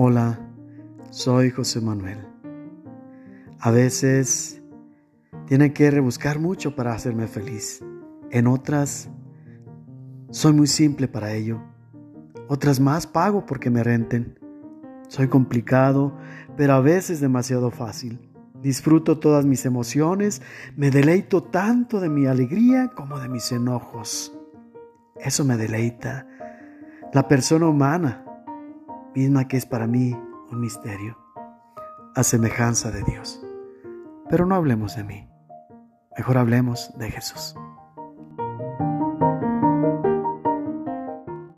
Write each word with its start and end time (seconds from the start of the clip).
Hola, 0.00 0.38
soy 1.10 1.50
José 1.50 1.80
Manuel. 1.80 2.24
A 3.58 3.72
veces 3.72 4.62
tiene 5.46 5.72
que 5.72 5.90
rebuscar 5.90 6.38
mucho 6.38 6.76
para 6.76 6.92
hacerme 6.92 7.26
feliz. 7.26 7.84
En 8.30 8.46
otras, 8.46 9.10
soy 10.30 10.52
muy 10.52 10.68
simple 10.68 11.08
para 11.08 11.32
ello. 11.32 11.60
Otras 12.46 12.78
más 12.78 13.08
pago 13.08 13.44
porque 13.44 13.70
me 13.70 13.82
renten. 13.82 14.38
Soy 15.08 15.26
complicado, 15.26 16.16
pero 16.56 16.74
a 16.74 16.80
veces 16.80 17.20
demasiado 17.20 17.72
fácil. 17.72 18.20
Disfruto 18.62 19.18
todas 19.18 19.46
mis 19.46 19.66
emociones, 19.66 20.42
me 20.76 20.92
deleito 20.92 21.42
tanto 21.42 21.98
de 21.98 22.08
mi 22.08 22.26
alegría 22.26 22.92
como 22.94 23.18
de 23.18 23.28
mis 23.28 23.50
enojos. 23.50 24.32
Eso 25.16 25.44
me 25.44 25.56
deleita. 25.56 26.24
La 27.12 27.26
persona 27.26 27.66
humana 27.66 28.26
misma 29.18 29.48
que 29.48 29.56
es 29.56 29.66
para 29.66 29.88
mí 29.88 30.16
un 30.50 30.60
misterio, 30.60 31.18
a 32.14 32.22
semejanza 32.22 32.92
de 32.92 33.02
Dios. 33.02 33.44
Pero 34.30 34.46
no 34.46 34.54
hablemos 34.54 34.94
de 34.94 35.02
mí, 35.02 35.28
mejor 36.16 36.38
hablemos 36.38 36.96
de 36.96 37.10
Jesús. 37.10 37.56